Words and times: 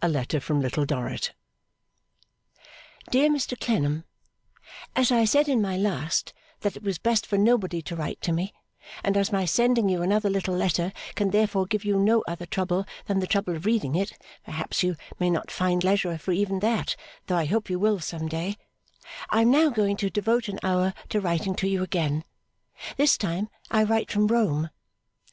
A 0.00 0.06
Letter 0.08 0.38
from 0.38 0.60
Little 0.60 0.86
Dorrit 0.86 1.32
Dear 3.10 3.28
Mr 3.28 3.58
Clennam, 3.58 4.04
As 4.94 5.10
I 5.10 5.24
said 5.24 5.48
in 5.48 5.60
my 5.60 5.76
last 5.76 6.32
that 6.60 6.76
it 6.76 6.84
was 6.84 6.98
best 6.98 7.26
for 7.26 7.36
nobody 7.36 7.82
to 7.82 7.96
write 7.96 8.20
to 8.20 8.30
me, 8.32 8.52
and 9.02 9.16
as 9.16 9.32
my 9.32 9.44
sending 9.44 9.88
you 9.88 10.00
another 10.00 10.30
little 10.30 10.54
letter 10.54 10.92
can 11.16 11.30
therefore 11.32 11.66
give 11.66 11.84
you 11.84 11.98
no 11.98 12.22
other 12.28 12.46
trouble 12.46 12.86
than 13.06 13.18
the 13.18 13.26
trouble 13.26 13.56
of 13.56 13.66
reading 13.66 13.96
it 13.96 14.12
(perhaps 14.44 14.84
you 14.84 14.94
may 15.18 15.28
not 15.30 15.50
find 15.50 15.82
leisure 15.82 16.16
for 16.16 16.30
even 16.30 16.60
that, 16.60 16.94
though 17.26 17.36
I 17.36 17.46
hope 17.46 17.68
you 17.68 17.80
will 17.80 17.98
some 17.98 18.28
day), 18.28 18.58
I 19.30 19.42
am 19.42 19.50
now 19.50 19.68
going 19.68 19.96
to 19.96 20.10
devote 20.10 20.46
an 20.46 20.60
hour 20.62 20.94
to 21.08 21.20
writing 21.20 21.56
to 21.56 21.66
you 21.66 21.82
again. 21.82 22.22
This 22.96 23.18
time, 23.18 23.48
I 23.68 23.82
write 23.82 24.12
from 24.12 24.28
Rome. 24.28 24.70